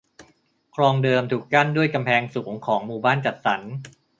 [0.75, 3.61] คลองเดิมถูกกั้นด้วยกำแพงสูงของหมู่บ้านจัดสรร